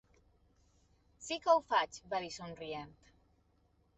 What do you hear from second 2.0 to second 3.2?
va dir somrient.